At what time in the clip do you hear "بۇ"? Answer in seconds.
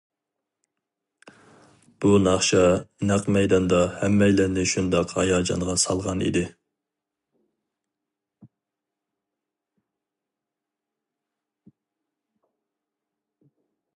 2.05-2.13